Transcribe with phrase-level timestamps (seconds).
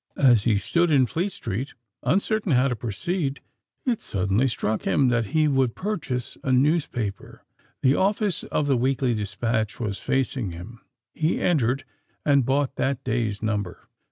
[0.17, 3.39] As he stood in Fleet Street, uncertain how to proceed,
[3.85, 7.45] it suddenly struck him that he would purchase a newspaper.
[7.83, 10.81] The office of the Weekly Dispatch was facing him:
[11.13, 11.83] he entered,
[12.25, 13.89] and bought that day's number.